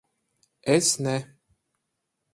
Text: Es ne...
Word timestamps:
Es 0.75 0.97
ne... 0.99 1.15